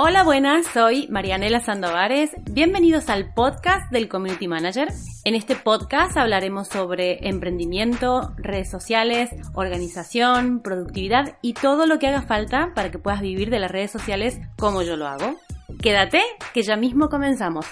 Hola, 0.00 0.22
buenas, 0.22 0.64
soy 0.68 1.08
Marianela 1.08 1.58
Sandovares. 1.58 2.30
Bienvenidos 2.52 3.08
al 3.08 3.34
podcast 3.34 3.90
del 3.90 4.08
Community 4.08 4.46
Manager. 4.46 4.86
En 5.24 5.34
este 5.34 5.56
podcast 5.56 6.16
hablaremos 6.16 6.68
sobre 6.68 7.28
emprendimiento, 7.28 8.32
redes 8.36 8.70
sociales, 8.70 9.28
organización, 9.54 10.60
productividad 10.62 11.36
y 11.42 11.54
todo 11.54 11.86
lo 11.86 11.98
que 11.98 12.06
haga 12.06 12.22
falta 12.22 12.70
para 12.76 12.92
que 12.92 13.00
puedas 13.00 13.20
vivir 13.20 13.50
de 13.50 13.58
las 13.58 13.72
redes 13.72 13.90
sociales 13.90 14.38
como 14.56 14.82
yo 14.82 14.96
lo 14.96 15.08
hago. 15.08 15.34
Quédate, 15.82 16.22
que 16.54 16.62
ya 16.62 16.76
mismo 16.76 17.08
comenzamos. 17.08 17.66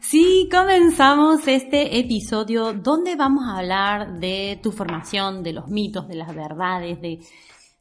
Sí, 0.00 0.48
comenzamos 0.50 1.46
este 1.46 1.98
episodio 1.98 2.72
donde 2.72 3.16
vamos 3.16 3.44
a 3.46 3.58
hablar 3.58 4.18
de 4.18 4.58
tu 4.62 4.72
formación, 4.72 5.42
de 5.42 5.52
los 5.52 5.68
mitos, 5.68 6.08
de 6.08 6.14
las 6.14 6.34
verdades, 6.34 7.02
de 7.02 7.18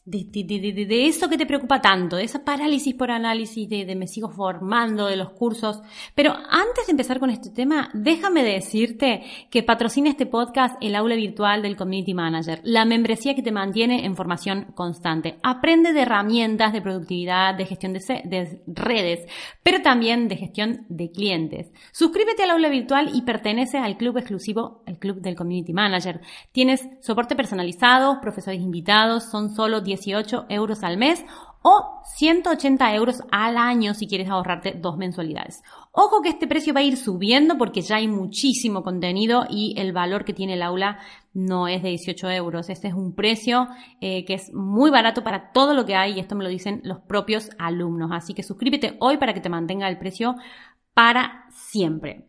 de, 0.06 1.08
eso 1.08 1.28
que 1.30 1.38
te 1.38 1.48
preocupa 1.48 1.82
tanto, 1.82 2.18
de 2.18 2.26
esa 2.26 2.46
parálisis 2.46 2.94
por 2.94 3.10
análisis, 3.10 3.68
de, 3.68 3.96
me 3.96 4.08
sigo 4.08 4.30
formando, 4.30 5.08
de 5.08 5.16
los 5.16 5.32
cursos. 5.32 5.82
Pero 6.14 6.32
antes 6.32 6.86
de 6.86 6.92
empezar 6.92 7.20
con 7.20 7.32
este 7.32 7.50
tema, 7.50 7.90
déjame 7.94 8.44
decirte 8.44 9.24
que 9.50 9.64
patrocina 9.64 10.10
este 10.10 10.28
podcast 10.28 10.76
el 10.80 10.96
aula 10.96 11.16
virtual 11.16 11.64
del 11.64 11.76
Community 11.76 12.14
Manager, 12.14 12.62
la 12.64 12.86
membresía 12.86 13.34
que 13.34 13.42
te 13.42 13.52
mantiene 13.52 14.06
en 14.06 14.16
formación 14.16 14.66
constante. 14.76 15.40
Aprende 15.42 15.92
de 15.92 16.02
herramientas 16.02 16.72
de 16.72 16.84
productividad, 16.84 17.56
de 17.56 17.66
gestión 17.66 17.94
de, 17.94 18.00
de 18.26 18.62
redes, 18.68 19.28
pero 19.64 19.82
también 19.82 20.28
de 20.28 20.38
gestión 20.38 20.86
de 20.88 21.10
clientes. 21.10 21.72
Suscríbete 21.92 22.44
al 22.44 22.52
aula 22.52 22.70
virtual 22.70 23.10
y 23.12 23.24
pertenece 23.24 23.80
al 23.80 23.98
club 23.98 24.20
exclusivo, 24.20 24.84
el 24.86 25.00
club 25.00 25.22
del 25.22 25.36
Community 25.36 25.74
Manager. 25.74 26.22
Tienes 26.52 26.88
soporte 27.02 27.36
personalizado, 27.36 28.22
profesores 28.22 28.62
invitados, 28.62 29.24
son 29.32 29.50
solo 29.56 29.82
10 29.82 29.95
18 29.96 30.46
euros 30.50 30.84
al 30.84 30.98
mes 30.98 31.26
o 31.68 32.04
180 32.16 32.94
euros 32.94 33.24
al 33.32 33.58
año 33.58 33.96
si 33.96 34.06
quieres 34.06 34.30
ahorrarte 34.30 34.76
dos 34.80 34.98
mensualidades. 34.98 35.64
Ojo 35.92 36.22
que 36.22 36.30
este 36.30 36.46
precio 36.46 36.76
va 36.76 36.82
a 36.82 36.84
ir 36.84 36.96
subiendo 36.96 37.58
porque 37.58 37.82
ya 37.82 37.96
hay 37.96 38.08
muchísimo 38.08 38.84
contenido 38.84 39.48
y 39.50 39.74
el 39.80 39.92
valor 39.92 40.26
que 40.26 40.34
tiene 40.34 40.54
el 40.54 40.62
aula 40.62 41.00
no 41.34 41.68
es 41.68 41.82
de 41.82 41.90
18 41.90 42.30
euros. 42.30 42.70
Este 42.70 42.90
es 42.90 42.94
un 42.94 43.16
precio 43.16 43.68
eh, 44.00 44.26
que 44.26 44.36
es 44.36 44.54
muy 44.54 44.92
barato 44.92 45.24
para 45.24 45.52
todo 45.54 45.74
lo 45.74 45.88
que 45.88 45.96
hay 45.96 46.14
y 46.14 46.20
esto 46.20 46.36
me 46.36 46.44
lo 46.44 46.52
dicen 46.52 46.82
los 46.84 47.00
propios 47.00 47.50
alumnos. 47.58 48.12
Así 48.14 48.36
que 48.36 48.44
suscríbete 48.44 48.98
hoy 49.00 49.18
para 49.18 49.34
que 49.34 49.42
te 49.42 49.50
mantenga 49.50 49.90
el 49.90 49.98
precio 49.98 50.36
para 50.94 51.48
siempre. 51.52 52.28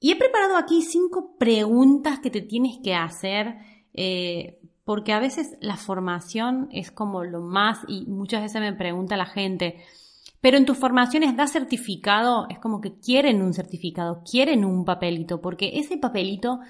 Y 0.00 0.12
he 0.12 0.16
preparado 0.16 0.56
aquí 0.56 0.80
cinco 0.80 1.36
preguntas 1.38 2.20
que 2.20 2.30
te 2.30 2.40
tienes 2.40 2.78
que 2.82 2.94
hacer 2.94 3.54
eh, 3.92 4.61
porque 4.84 5.12
a 5.12 5.20
veces 5.20 5.56
la 5.60 5.76
formación 5.76 6.68
es 6.72 6.90
como 6.90 7.24
lo 7.24 7.40
más, 7.40 7.80
y 7.88 8.06
muchas 8.06 8.42
veces 8.42 8.60
me 8.60 8.72
pregunta 8.72 9.16
la 9.16 9.26
gente, 9.26 9.82
pero 10.40 10.56
en 10.56 10.66
tus 10.66 10.76
formaciones 10.76 11.36
da 11.36 11.46
certificado, 11.46 12.46
es 12.48 12.58
como 12.58 12.80
que 12.80 12.98
quieren 12.98 13.42
un 13.42 13.54
certificado, 13.54 14.22
quieren 14.28 14.64
un 14.64 14.84
papelito, 14.84 15.40
porque 15.40 15.70
ese 15.74 15.98
papelito 15.98 16.60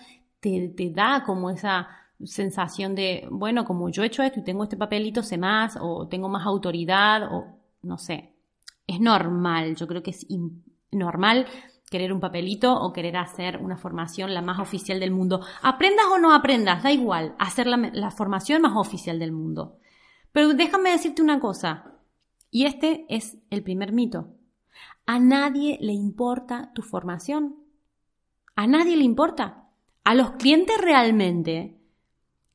te, 0.41 0.69
te 0.77 0.91
da 0.91 1.23
como 1.25 1.51
esa 1.51 1.89
sensación 2.25 2.95
de, 2.95 3.27
bueno, 3.31 3.65
como 3.65 3.89
yo 3.89 4.03
he 4.03 4.07
hecho 4.07 4.23
esto 4.23 4.41
y 4.41 4.45
tengo 4.45 4.65
este 4.65 4.77
papelito, 4.77 5.23
sé 5.23 5.39
más, 5.39 5.79
o 5.81 6.07
tengo 6.07 6.29
más 6.29 6.47
autoridad, 6.47 7.33
o 7.33 7.47
no 7.83 7.99
sé. 7.99 8.35
Es 8.87 9.01
normal, 9.01 9.75
yo 9.77 9.87
creo 9.87 10.03
que 10.03 10.11
es 10.11 10.27
normal 10.91 11.47
querer 11.93 12.13
un 12.13 12.21
papelito 12.21 12.75
o 12.75 12.93
querer 12.93 13.19
hacer 13.19 13.59
una 13.59 13.77
formación 13.77 14.33
la 14.33 14.41
más 14.41 14.59
oficial 14.59 14.99
del 14.99 15.11
mundo. 15.11 15.45
Aprendas 15.63 16.07
o 16.11 16.19
no 16.19 16.33
aprendas, 16.33 16.83
da 16.83 16.91
igual, 16.91 17.37
hacer 17.39 17.67
la, 17.67 18.11
formación 18.11 18.63
más 18.63 18.73
oficial 18.75 19.19
del 19.19 19.31
mundo. 19.31 19.79
Pero 20.33 20.55
déjame 20.55 20.91
decirte 20.91 21.21
una 21.21 21.39
cosa, 21.39 21.99
y 22.51 22.65
este 22.65 23.05
es 23.11 23.37
el 23.51 23.63
primer 23.63 23.93
mito. 23.93 24.35
A 25.05 25.19
nadie 25.19 25.77
le 25.83 25.93
importa 25.93 26.73
tu 26.75 26.81
formación. 26.81 27.57
A 28.57 28.67
nadie 28.67 28.97
le 28.97 29.05
importa. 29.05 29.69
A 30.03 30.15
los 30.15 30.33
clientes 30.33 30.79
realmente 30.79 31.79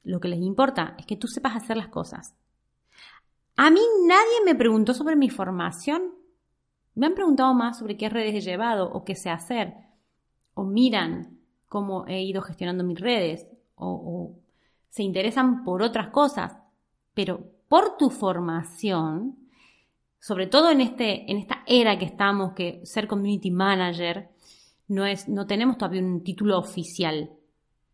lo 0.03 0.19
que 0.19 0.29
les 0.29 0.41
importa 0.41 0.95
es 0.97 1.05
que 1.05 1.15
tú 1.15 1.27
sepas 1.27 1.55
hacer 1.55 1.77
las 1.77 1.89
cosas. 1.89 2.35
A 3.55 3.69
mí 3.69 3.81
nadie 4.07 4.43
me 4.45 4.55
preguntó 4.55 4.95
sobre 4.95 5.15
mi 5.15 5.29
formación 5.29 6.16
me 6.97 7.05
han 7.05 7.13
preguntado 7.13 7.53
más 7.53 7.77
sobre 7.77 7.95
qué 7.95 8.09
redes 8.09 8.33
he 8.33 8.41
llevado 8.41 8.91
o 8.91 9.05
qué 9.05 9.15
sé 9.15 9.29
hacer, 9.29 9.75
o 10.55 10.63
miran 10.63 11.37
cómo 11.69 12.07
he 12.07 12.23
ido 12.23 12.41
gestionando 12.41 12.83
mis 12.83 12.99
redes, 12.99 13.47
o, 13.75 14.33
se 14.89 15.03
interesan 15.03 15.63
por 15.63 15.83
otras 15.83 16.07
cosas, 16.07 16.57
pero 17.13 17.51
por 17.69 17.97
tu 17.97 18.09
formación, 18.09 19.37
sobre 20.19 20.47
todo 20.47 20.71
en, 20.71 20.81
este, 20.81 21.31
en 21.31 21.37
esta 21.37 21.63
era 21.67 21.99
que 21.99 22.05
estamos, 22.05 22.53
que 22.53 22.81
ser 22.83 23.07
community 23.07 23.51
manager 23.51 24.29
no, 24.87 25.05
es, 25.05 25.29
no 25.29 25.45
tenemos 25.45 25.77
todavía 25.77 26.01
un 26.01 26.23
título 26.23 26.57
oficial. 26.57 27.29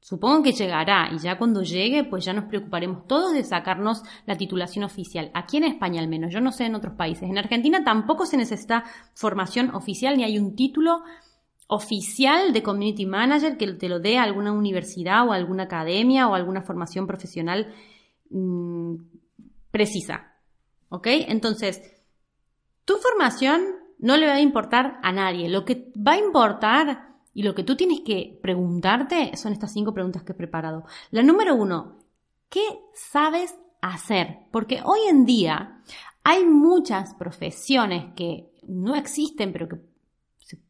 Supongo 0.04 0.44
que 0.44 0.52
llegará 0.52 1.10
y 1.14 1.18
ya 1.18 1.38
cuando 1.38 1.64
llegue, 1.64 2.04
pues 2.04 2.26
ya 2.26 2.34
nos 2.34 2.44
preocuparemos 2.44 3.08
todos 3.08 3.32
de 3.32 3.46
sacarnos 3.46 4.04
la 4.26 4.36
titulación 4.36 4.84
oficial. 4.84 5.32
Aquí 5.34 5.56
en 5.56 5.64
España 5.64 6.02
al 6.02 6.10
menos, 6.10 6.34
yo 6.34 6.42
no 6.42 6.52
sé 6.52 6.66
en 6.66 6.76
otros 6.76 6.96
países. 6.96 7.24
En 7.24 7.38
Argentina 7.38 7.86
tampoco 7.86 8.26
se 8.26 8.36
necesita 8.36 8.84
formación 9.14 9.74
oficial 9.74 10.18
ni 10.18 10.26
hay 10.26 10.38
un 10.38 10.58
título 10.58 11.04
oficial 11.68 12.52
de 12.52 12.62
Community 12.62 13.06
Manager 13.06 13.56
que 13.56 13.72
te 13.76 13.88
lo 13.88 14.02
dé 14.02 14.18
alguna 14.18 14.52
universidad 14.52 15.26
o 15.26 15.32
alguna 15.32 15.64
academia 15.64 16.28
o 16.28 16.36
alguna 16.36 16.64
formación 16.64 17.08
profesional 17.08 17.74
mm, 18.30 18.96
precisa. 19.72 20.34
¿Ok? 20.90 21.08
Entonces, 21.08 21.82
tu 22.84 22.96
formación 22.98 23.62
no 24.00 24.18
le 24.18 24.28
va 24.28 24.34
a 24.34 24.42
importar 24.42 25.00
a 25.02 25.14
nadie. 25.14 25.48
Lo 25.48 25.64
que 25.64 25.94
va 25.98 26.12
a 26.12 26.20
importar 26.20 27.13
y 27.34 27.44
lo 27.44 27.56
que 27.56 27.64
tú 27.64 27.76
tienes 27.76 28.02
que 28.02 28.38
preguntarte 28.42 29.36
son 29.36 29.54
estas 29.54 29.74
cinco 29.74 29.94
preguntas 29.94 30.24
que 30.24 30.34
he 30.34 30.36
preparado. 30.36 30.86
La 31.12 31.24
número 31.24 31.56
uno, 31.56 31.98
¿qué 32.50 32.64
sabes 32.94 33.56
hacer? 33.82 34.40
Porque 34.52 34.82
hoy 34.84 35.00
en 35.10 35.26
día 35.26 35.82
hay 36.24 36.46
muchas 36.46 37.14
profesiones 37.16 38.14
que 38.16 38.50
no 38.68 38.96
existen, 38.96 39.52
pero 39.52 39.68
que 39.68 39.78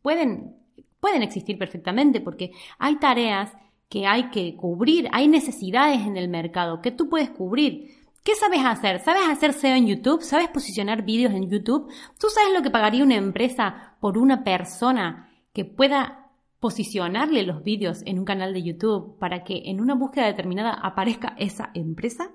pueden, 0.02 0.56
pueden 1.00 1.22
existir 1.22 1.58
perfectamente 1.58 2.22
porque 2.22 2.52
hay 2.80 2.96
tareas 2.98 3.52
que 3.90 4.08
hay 4.08 4.30
que 4.32 4.56
cubrir, 4.56 5.08
hay 5.12 5.28
necesidades 5.28 6.02
en 6.02 6.18
el 6.18 6.28
mercado 6.28 6.82
que 6.82 6.92
tú 6.92 7.10
puedes 7.10 7.30
cubrir. 7.30 7.92
¿Qué 8.24 8.36
sabes 8.36 8.62
hacer? 8.64 9.02
¿Sabes 9.02 9.24
hacer 9.28 9.54
SEO 9.54 9.76
en 9.76 9.86
YouTube? 9.86 10.24
¿Sabes 10.24 10.48
posicionar 10.48 11.04
vídeos 11.04 11.34
en 11.34 11.50
YouTube? 11.50 11.92
¿Tú 12.18 12.28
sabes 12.30 12.54
lo 12.54 12.64
que 12.64 12.72
pagaría 12.72 13.04
una 13.04 13.18
empresa 13.18 13.98
por 14.00 14.18
una 14.18 14.46
persona 14.46 15.30
que 15.52 15.66
pueda 15.66 16.23
posicionarle 16.64 17.44
los 17.44 17.62
vídeos 17.62 18.04
en 18.06 18.20
un 18.20 18.24
canal 18.24 18.54
de 18.54 18.64
YouTube 18.64 19.20
para 19.20 19.44
que 19.44 19.64
en 19.66 19.82
una 19.82 19.96
búsqueda 19.96 20.28
determinada 20.28 20.72
aparezca 20.72 21.36
esa 21.38 21.72
empresa? 21.74 22.32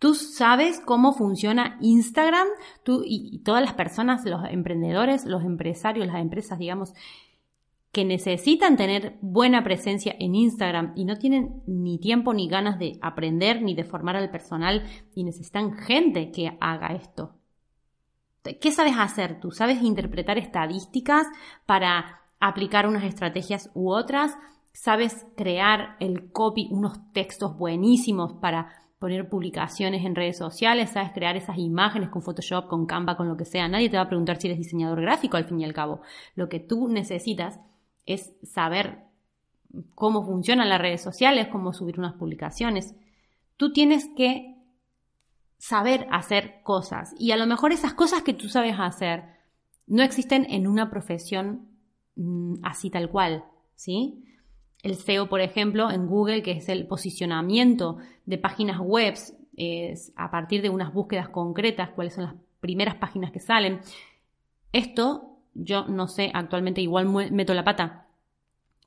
Tú 0.00 0.14
sabes 0.14 0.80
cómo 0.80 1.12
funciona 1.12 1.78
Instagram, 1.80 2.48
tú 2.82 3.04
y, 3.06 3.38
todas 3.44 3.62
las 3.62 3.74
personas, 3.74 4.24
los 4.24 4.42
emprendedores, 4.50 5.24
los 5.24 5.44
empresarios, 5.44 6.08
las 6.08 6.20
empresas, 6.20 6.58
digamos, 6.58 6.94
que 7.92 8.04
necesitan 8.04 8.76
tener 8.76 9.18
buena 9.20 9.62
presencia 9.62 10.16
en 10.18 10.34
Instagram 10.34 10.92
y 10.96 11.04
no 11.04 11.16
tienen 11.16 11.62
ni 11.68 12.00
tiempo 12.00 12.34
ni 12.34 12.48
ganas 12.48 12.80
de 12.80 12.98
aprender 13.02 13.62
ni 13.62 13.76
de 13.76 13.84
formar 13.84 14.16
al 14.16 14.32
personal 14.32 14.82
y 15.14 15.22
necesitan 15.22 15.74
gente 15.74 16.32
que 16.32 16.56
haga 16.60 16.88
esto. 16.88 17.36
¿Qué 18.60 18.72
sabes 18.72 18.94
hacer 18.98 19.38
tú? 19.38 19.52
¿Sabes 19.52 19.80
interpretar 19.80 20.38
estadísticas 20.38 21.28
para 21.66 22.21
aplicar 22.42 22.88
unas 22.88 23.04
estrategias 23.04 23.70
u 23.72 23.92
otras, 23.92 24.36
sabes 24.72 25.26
crear 25.36 25.96
el 26.00 26.32
copy, 26.32 26.66
unos 26.72 26.98
textos 27.12 27.56
buenísimos 27.56 28.32
para 28.32 28.68
poner 28.98 29.28
publicaciones 29.28 30.04
en 30.04 30.16
redes 30.16 30.38
sociales, 30.38 30.90
sabes 30.90 31.12
crear 31.12 31.36
esas 31.36 31.58
imágenes 31.58 32.08
con 32.08 32.22
Photoshop, 32.22 32.66
con 32.68 32.86
Canva, 32.86 33.16
con 33.16 33.28
lo 33.28 33.36
que 33.36 33.44
sea. 33.44 33.68
Nadie 33.68 33.90
te 33.90 33.96
va 33.96 34.04
a 34.04 34.08
preguntar 34.08 34.40
si 34.40 34.48
eres 34.48 34.58
diseñador 34.58 35.00
gráfico 35.00 35.36
al 35.36 35.44
fin 35.44 35.60
y 35.60 35.64
al 35.64 35.72
cabo. 35.72 36.00
Lo 36.34 36.48
que 36.48 36.58
tú 36.58 36.88
necesitas 36.88 37.60
es 38.06 38.34
saber 38.42 39.04
cómo 39.94 40.24
funcionan 40.24 40.68
las 40.68 40.80
redes 40.80 41.00
sociales, 41.00 41.46
cómo 41.46 41.72
subir 41.72 41.98
unas 41.98 42.14
publicaciones. 42.14 42.96
Tú 43.56 43.72
tienes 43.72 44.08
que 44.16 44.56
saber 45.58 46.08
hacer 46.10 46.60
cosas. 46.64 47.14
Y 47.20 47.30
a 47.30 47.36
lo 47.36 47.46
mejor 47.46 47.70
esas 47.70 47.94
cosas 47.94 48.22
que 48.22 48.34
tú 48.34 48.48
sabes 48.48 48.74
hacer 48.80 49.24
no 49.86 50.02
existen 50.02 50.44
en 50.50 50.66
una 50.66 50.90
profesión 50.90 51.71
mm, 52.16 52.56
así 52.62 52.90
tal 52.90 53.10
cual, 53.10 53.44
¿sí? 53.74 54.24
El 54.82 54.96
SEO, 54.96 55.28
por 55.28 55.40
ejemplo, 55.40 55.90
en 55.90 56.06
Google, 56.06 56.42
que 56.42 56.52
es 56.52 56.68
el 56.68 56.86
posicionamiento 56.86 57.98
de 58.26 58.38
páginas 58.38 58.80
web 58.80 59.14
a 60.16 60.30
partir 60.30 60.62
de 60.62 60.70
unas 60.70 60.92
búsquedas 60.92 61.28
concretas, 61.28 61.90
cuáles 61.90 62.14
son 62.14 62.24
las 62.24 62.34
primeras 62.60 62.96
páginas 62.96 63.30
que 63.30 63.38
salen. 63.38 63.80
Esto, 64.72 65.36
yo 65.54 65.86
no 65.86 66.08
sé, 66.08 66.30
actualmente 66.32 66.80
igual 66.80 67.08
meto 67.30 67.54
la 67.54 67.64
pata, 67.64 68.06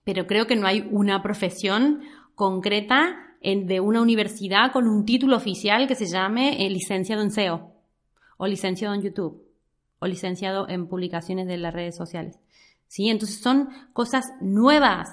pero 0.04 0.28
creo 0.28 0.48
que 0.48 0.56
no 0.56 0.68
hay 0.68 0.88
una 0.92 1.22
profesión 1.22 2.02
concreta 2.36 3.22
de 3.42 3.80
una 3.80 4.02
universidad 4.02 4.72
con 4.72 4.88
un 4.88 5.06
título 5.06 5.36
oficial 5.38 5.88
que 5.88 5.94
se 5.94 6.08
llame 6.08 6.66
eh, 6.66 6.70
licenciado 6.70 7.22
en 7.22 7.30
SEO 7.30 7.74
o 8.38 8.48
licenciado 8.48 8.96
en 8.96 9.04
YouTube 9.04 9.44
o 10.00 10.08
licenciado 10.08 10.68
en 10.68 10.88
publicaciones 10.88 11.48
de 11.48 11.58
las 11.58 11.74
redes 11.74 11.96
sociales. 11.96 12.40
¿Sí? 12.96 13.10
Entonces 13.10 13.42
son 13.42 13.68
cosas 13.92 14.24
nuevas, 14.40 15.10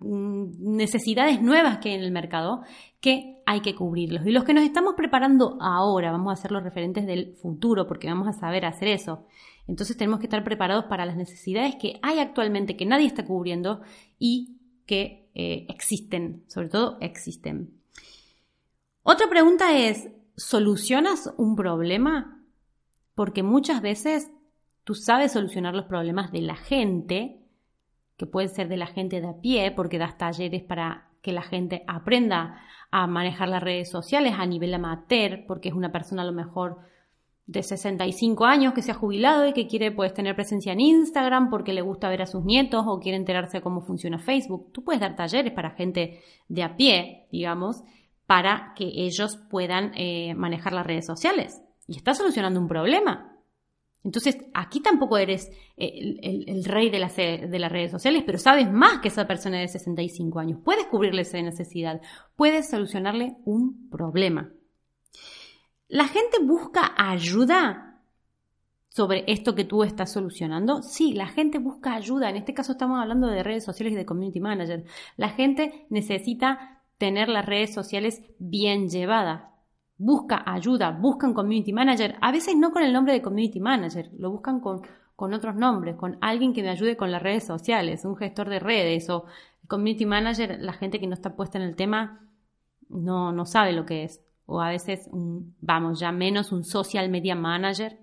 mm, 0.00 0.76
necesidades 0.76 1.42
nuevas 1.42 1.76
que 1.76 1.90
hay 1.90 1.96
en 1.96 2.00
el 2.00 2.10
mercado 2.10 2.62
que 3.02 3.42
hay 3.44 3.60
que 3.60 3.74
cubrirlos. 3.74 4.26
Y 4.26 4.30
los 4.30 4.44
que 4.44 4.54
nos 4.54 4.64
estamos 4.64 4.94
preparando 4.96 5.58
ahora, 5.60 6.10
vamos 6.10 6.32
a 6.32 6.40
ser 6.40 6.52
los 6.52 6.62
referentes 6.62 7.04
del 7.04 7.36
futuro 7.36 7.86
porque 7.86 8.08
vamos 8.08 8.28
a 8.28 8.32
saber 8.32 8.64
hacer 8.64 8.88
eso. 8.88 9.26
Entonces 9.66 9.98
tenemos 9.98 10.20
que 10.20 10.24
estar 10.24 10.42
preparados 10.42 10.86
para 10.86 11.04
las 11.04 11.16
necesidades 11.16 11.76
que 11.76 12.00
hay 12.00 12.18
actualmente, 12.18 12.78
que 12.78 12.86
nadie 12.86 13.06
está 13.06 13.26
cubriendo 13.26 13.82
y 14.18 14.56
que 14.86 15.28
eh, 15.34 15.66
existen, 15.68 16.44
sobre 16.46 16.70
todo 16.70 16.96
existen. 17.02 17.74
Otra 19.02 19.28
pregunta 19.28 19.76
es, 19.76 20.08
¿solucionas 20.34 21.30
un 21.36 21.56
problema? 21.56 22.42
Porque 23.14 23.42
muchas 23.42 23.82
veces 23.82 24.30
tú 24.88 24.94
sabes 24.94 25.32
solucionar 25.32 25.74
los 25.74 25.84
problemas 25.84 26.32
de 26.32 26.40
la 26.40 26.56
gente, 26.56 27.42
que 28.16 28.24
puede 28.24 28.48
ser 28.48 28.68
de 28.68 28.78
la 28.78 28.86
gente 28.86 29.20
de 29.20 29.28
a 29.28 29.38
pie, 29.38 29.70
porque 29.70 29.98
das 29.98 30.16
talleres 30.16 30.62
para 30.62 31.10
que 31.20 31.30
la 31.30 31.42
gente 31.42 31.84
aprenda 31.86 32.62
a 32.90 33.06
manejar 33.06 33.50
las 33.50 33.62
redes 33.62 33.90
sociales 33.90 34.36
a 34.38 34.46
nivel 34.46 34.72
amateur, 34.72 35.44
porque 35.46 35.68
es 35.68 35.74
una 35.74 35.92
persona 35.92 36.22
a 36.22 36.24
lo 36.24 36.32
mejor 36.32 36.78
de 37.44 37.62
65 37.62 38.46
años 38.46 38.72
que 38.72 38.80
se 38.80 38.92
ha 38.92 38.94
jubilado 38.94 39.46
y 39.46 39.52
que 39.52 39.66
quiere 39.66 39.92
pues 39.92 40.14
tener 40.14 40.34
presencia 40.34 40.72
en 40.72 40.80
Instagram 40.80 41.50
porque 41.50 41.74
le 41.74 41.82
gusta 41.82 42.08
ver 42.08 42.22
a 42.22 42.26
sus 42.26 42.42
nietos 42.46 42.86
o 42.86 42.98
quiere 42.98 43.18
enterarse 43.18 43.58
de 43.58 43.62
cómo 43.62 43.82
funciona 43.82 44.18
Facebook. 44.18 44.72
Tú 44.72 44.84
puedes 44.84 45.02
dar 45.02 45.16
talleres 45.16 45.52
para 45.52 45.72
gente 45.72 46.22
de 46.48 46.62
a 46.62 46.76
pie, 46.76 47.26
digamos, 47.30 47.82
para 48.24 48.72
que 48.74 48.86
ellos 48.86 49.36
puedan 49.50 49.92
eh, 49.96 50.32
manejar 50.34 50.72
las 50.72 50.86
redes 50.86 51.04
sociales. 51.04 51.60
Y 51.86 51.98
estás 51.98 52.16
solucionando 52.16 52.58
un 52.58 52.68
problema. 52.68 53.37
Entonces, 54.08 54.38
aquí 54.54 54.80
tampoco 54.80 55.18
eres 55.18 55.52
el, 55.76 56.64
rey 56.64 56.88
de 56.88 56.98
las, 56.98 57.14
de 57.14 57.58
las 57.58 57.70
redes 57.70 57.90
sociales, 57.90 58.22
pero 58.24 58.38
sabes 58.38 58.72
más 58.72 59.00
que 59.00 59.08
esa 59.08 59.26
persona 59.26 59.58
de 59.58 59.68
65 59.68 60.40
años. 60.40 60.60
Puedes 60.64 60.86
cubrirle 60.86 61.20
esa 61.20 61.42
necesidad, 61.42 62.00
puedes 62.34 62.70
solucionarle 62.70 63.36
un 63.44 63.90
problema. 63.90 64.50
¿La 65.88 66.08
gente 66.08 66.38
busca 66.42 66.94
ayuda 66.96 68.00
sobre 68.88 69.24
esto 69.26 69.54
que 69.54 69.64
tú 69.64 69.84
estás 69.84 70.10
solucionando? 70.10 70.80
Sí, 70.82 71.12
la 71.12 71.26
gente 71.26 71.58
busca 71.58 71.92
ayuda. 71.92 72.30
En 72.30 72.36
este 72.36 72.54
caso 72.54 72.72
estamos 72.72 72.98
hablando 72.98 73.26
de 73.26 73.42
redes 73.42 73.66
sociales 73.66 73.92
y 73.92 73.96
de 73.96 74.06
community 74.06 74.40
manager. 74.40 74.84
La 75.18 75.28
gente 75.28 75.86
necesita 75.90 76.80
tener 76.96 77.28
las 77.28 77.44
redes 77.44 77.74
sociales 77.74 78.22
bien 78.38 78.88
llevadas. 78.88 79.57
Busca 79.98 80.42
ayuda, 80.46 80.92
buscan 80.92 81.34
community 81.34 81.72
manager. 81.72 82.16
A 82.20 82.32
veces 82.32 82.56
no 82.56 82.72
con 82.72 82.82
el 82.82 82.92
nombre 82.92 83.12
de 83.12 83.20
community 83.20 83.60
manager, 83.60 84.10
lo 84.16 84.30
buscan 84.30 84.60
con, 84.60 84.82
con 85.16 85.34
otros 85.34 85.56
nombres, 85.56 85.96
con 85.96 86.16
alguien 86.20 86.52
que 86.52 86.62
me 86.62 86.70
ayude 86.70 86.96
con 86.96 87.10
las 87.10 87.22
redes 87.22 87.44
sociales, 87.44 88.04
un 88.04 88.16
gestor 88.16 88.48
de 88.48 88.60
redes 88.60 89.10
o 89.10 89.24
community 89.66 90.06
manager. 90.06 90.58
La 90.60 90.72
gente 90.72 91.00
que 91.00 91.06
no 91.06 91.14
está 91.14 91.34
puesta 91.34 91.58
en 91.58 91.64
el 91.64 91.76
tema 91.76 92.28
no, 92.88 93.32
no 93.32 93.44
sabe 93.44 93.72
lo 93.72 93.84
que 93.84 94.04
es 94.04 94.22
o 94.50 94.62
a 94.62 94.70
veces, 94.70 95.10
vamos, 95.12 96.00
ya 96.00 96.10
menos 96.10 96.52
un 96.52 96.64
social 96.64 97.10
media 97.10 97.34
manager, 97.34 97.98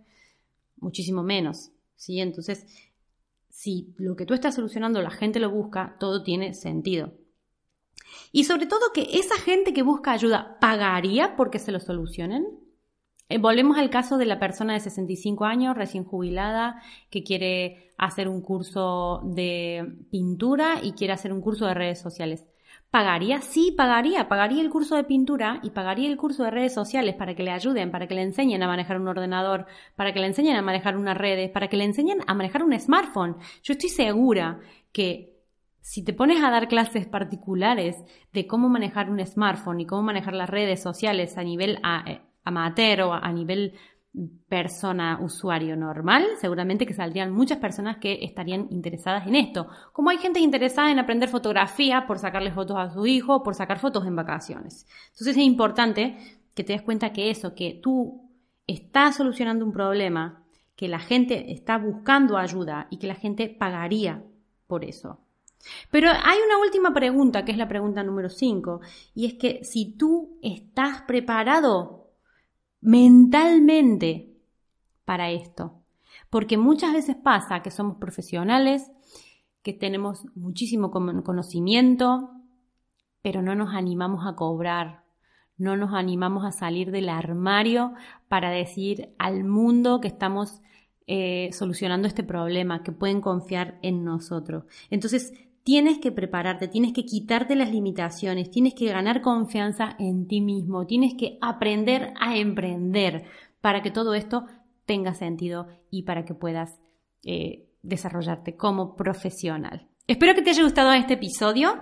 muchísimo 0.78 1.24
menos, 1.24 1.72
¿sí? 1.96 2.20
Entonces, 2.20 2.68
si 3.50 3.96
lo 3.98 4.16
que 4.16 4.28
tú 4.28 4.36
estás 4.36 4.54
solucionando 4.54 5.02
la 5.02 5.10
gente 5.10 5.40
lo 5.40 5.50
busca, 5.50 5.96
todo 6.00 6.22
tiene 6.22 6.54
sentido. 6.54 7.14
Y 8.32 8.44
sobre 8.46 8.66
todo 8.66 8.92
que 8.94 9.08
esa 9.14 9.36
gente 9.38 9.74
que 9.74 9.84
busca 9.84 10.12
ayuda 10.12 10.58
pagaría 10.60 11.36
porque 11.36 11.60
se 11.60 11.72
lo 11.72 11.80
solucionen. 11.80 12.46
Eh, 13.28 13.40
volvemos 13.40 13.78
al 13.78 13.90
caso 13.90 14.18
de 14.18 14.26
la 14.26 14.40
persona 14.40 14.74
de 14.74 14.80
65 14.80 15.46
años, 15.46 15.76
recién 15.76 16.04
jubilada, 16.04 16.82
que 17.10 17.24
quiere 17.24 17.94
hacer 17.98 18.28
un 18.28 18.42
curso 18.42 19.22
de 19.24 19.98
pintura 20.12 20.80
y 20.84 20.94
quiere 20.94 21.14
hacer 21.14 21.34
un 21.34 21.42
curso 21.42 21.66
de 21.66 21.74
redes 21.74 22.00
sociales. 22.00 22.46
¿Pagaría? 22.92 23.42
Sí, 23.42 23.74
pagaría. 23.76 24.30
Pagaría 24.30 24.62
el 24.62 24.70
curso 24.70 24.96
de 24.96 25.04
pintura 25.04 25.60
y 25.64 25.72
pagaría 25.72 26.10
el 26.10 26.18
curso 26.18 26.44
de 26.44 26.52
redes 26.52 26.74
sociales 26.74 27.16
para 27.16 27.36
que 27.36 27.44
le 27.44 27.52
ayuden, 27.52 27.92
para 27.92 28.08
que 28.08 28.16
le 28.16 28.22
enseñen 28.22 28.64
a 28.64 28.68
manejar 28.68 29.02
un 29.02 29.08
ordenador, 29.08 29.66
para 29.96 30.14
que 30.14 30.20
le 30.20 30.28
enseñen 30.28 30.56
a 30.56 30.62
manejar 30.62 30.96
unas 30.96 31.18
redes, 31.18 31.50
para 31.52 31.68
que 31.68 31.78
le 31.78 31.84
enseñen 31.84 32.20
a 32.26 32.34
manejar 32.34 32.64
un 32.64 32.80
smartphone. 32.80 33.36
Yo 33.64 33.74
estoy 33.74 33.90
segura 33.90 34.60
que 34.94 35.35
si 35.86 36.04
te 36.04 36.14
pones 36.14 36.44
a 36.44 36.50
dar 36.50 36.68
clases 36.68 37.06
particulares 37.06 37.96
de 38.34 38.48
cómo 38.48 38.70
manejar 38.70 39.08
un 39.12 39.24
smartphone 39.24 39.82
y 39.82 39.86
cómo 39.86 40.02
manejar 40.02 40.34
las 40.34 40.50
redes 40.50 40.82
sociales 40.82 41.38
a 41.38 41.44
nivel 41.44 41.80
eh, 42.08 42.22
amateur 42.44 43.02
o 43.02 43.14
a 43.14 43.32
nivel 43.32 43.76
persona 44.50 45.20
usuario 45.22 45.78
normal, 45.78 46.26
seguramente 46.42 46.88
que 46.88 46.96
saldrían 46.96 47.32
muchas 47.32 47.60
personas 47.60 47.98
que 47.98 48.24
estarían 48.24 48.66
interesadas 48.72 49.28
en 49.28 49.36
esto. 49.36 49.68
Como 49.94 50.10
hay 50.10 50.18
gente 50.18 50.40
interesada 50.40 50.90
en 50.90 50.98
aprender 50.98 51.30
fotografía 51.30 52.08
por 52.08 52.18
sacarle 52.18 52.52
fotos 52.52 52.78
a 52.78 52.90
su 52.90 53.06
hijo, 53.06 53.44
por 53.44 53.54
sacar 53.54 53.78
fotos 53.78 54.08
en 54.08 54.16
vacaciones. 54.16 54.88
Entonces 55.12 55.38
es 55.38 55.44
importante 55.44 56.18
que 56.56 56.64
te 56.64 56.74
des 56.74 56.82
cuenta 56.82 57.14
que 57.14 57.30
eso, 57.30 57.54
que 57.54 57.80
tú 57.84 58.28
estás 58.66 59.18
solucionando 59.18 59.64
un 59.64 59.72
problema, 59.72 60.48
que 60.76 60.88
la 60.88 61.00
gente 61.00 61.52
está 61.52 61.78
buscando 61.78 62.40
ayuda 62.40 62.88
y 62.90 62.98
que 62.98 63.06
la 63.06 63.16
gente 63.16 63.50
pagaría 63.50 64.24
por 64.66 64.84
eso. 64.84 65.25
Pero 65.92 66.10
hay 66.10 66.38
una 66.46 66.60
última 66.60 66.94
pregunta, 66.94 67.46
que 67.46 67.52
es 67.52 67.58
la 67.58 67.68
pregunta 67.68 68.04
número 68.04 68.30
5, 68.30 68.82
y 69.14 69.26
es 69.26 69.34
que 69.36 69.64
si 69.64 69.94
tú 69.98 70.38
estás 70.42 71.02
preparado 71.04 72.06
mentalmente 72.82 74.36
para 75.06 75.32
esto. 75.32 75.82
Porque 76.30 76.58
muchas 76.58 76.94
veces 76.94 77.16
pasa 77.16 77.62
que 77.62 77.72
somos 77.72 77.98
profesionales, 77.98 78.92
que 79.64 79.74
tenemos 79.74 80.26
muchísimo 80.36 80.92
conocimiento, 80.92 82.32
pero 83.22 83.42
no 83.42 83.56
nos 83.56 83.74
animamos 83.74 84.28
a 84.28 84.36
cobrar, 84.36 85.04
no 85.58 85.76
nos 85.78 85.94
animamos 85.94 86.46
a 86.46 86.52
salir 86.52 86.92
del 86.92 87.10
armario 87.10 87.94
para 88.28 88.52
decir 88.52 89.16
al 89.18 89.44
mundo 89.44 90.00
que 90.02 90.08
estamos 90.08 90.62
eh, 91.08 91.50
solucionando 91.54 92.08
este 92.08 92.24
problema, 92.24 92.84
que 92.84 92.92
pueden 92.92 93.22
confiar 93.22 93.80
en 93.82 94.04
nosotros. 94.04 94.66
Entonces, 94.90 95.34
tienes 95.66 95.98
que 95.98 96.12
prepararte, 96.12 96.68
tienes 96.68 96.94
que 96.94 97.06
quitarte 97.06 97.56
las 97.56 97.72
limitaciones, 97.72 98.52
tienes 98.52 98.76
que 98.76 98.86
ganar 98.86 99.22
confianza 99.22 99.96
en 99.98 100.28
ti 100.28 100.40
mismo, 100.40 100.86
tienes 100.86 101.16
que 101.16 101.40
aprender 101.42 102.14
a 102.22 102.38
emprender 102.38 103.26
para 103.62 103.82
que 103.82 103.90
todo 103.90 104.14
esto 104.14 104.46
tenga 104.86 105.16
sentido 105.16 105.68
y 105.90 106.04
para 106.04 106.24
que 106.24 106.36
puedas 106.36 106.80
eh, 107.24 107.66
desarrollarte 107.82 108.56
como 108.56 108.96
profesional. 108.96 109.90
Espero 110.06 110.36
que 110.36 110.44
te 110.44 110.52
haya 110.52 110.62
gustado 110.62 110.94
este 110.94 111.16
episodio, 111.16 111.82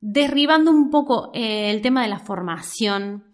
derribando 0.00 0.70
un 0.70 0.88
poco 0.88 1.30
eh, 1.34 1.70
el 1.70 1.82
tema 1.82 2.02
de 2.02 2.08
la 2.08 2.18
formación. 2.18 3.24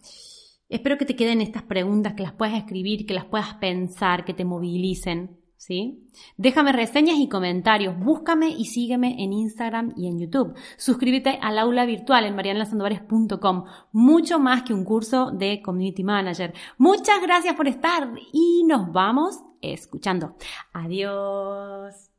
Espero 0.68 0.98
que 0.98 1.04
te 1.04 1.14
queden 1.14 1.40
estas 1.40 1.62
preguntas, 1.62 2.14
que 2.14 2.24
las 2.24 2.32
puedas 2.32 2.56
escribir, 2.56 3.06
que 3.06 3.14
las 3.14 3.26
puedas 3.26 3.54
pensar, 3.54 4.24
que 4.24 4.34
te 4.34 4.44
movilicen. 4.44 5.45
¿Sí? 5.56 6.08
Déjame 6.36 6.72
reseñas 6.72 7.18
y 7.18 7.28
comentarios, 7.28 7.98
búscame 7.98 8.48
y 8.48 8.66
sígueme 8.66 9.22
en 9.22 9.32
Instagram 9.32 9.92
y 9.96 10.08
en 10.08 10.18
YouTube. 10.18 10.54
Suscríbete 10.76 11.38
al 11.40 11.58
aula 11.58 11.86
virtual 11.86 12.24
en 12.24 12.34
marianelasandovares.com, 12.34 13.64
mucho 13.92 14.38
más 14.38 14.62
que 14.62 14.74
un 14.74 14.84
curso 14.84 15.30
de 15.30 15.62
Community 15.62 16.04
Manager. 16.04 16.54
Muchas 16.78 17.20
gracias 17.22 17.54
por 17.54 17.68
estar 17.68 18.10
y 18.32 18.64
nos 18.64 18.92
vamos 18.92 19.40
escuchando. 19.60 20.36
Adiós. 20.72 22.15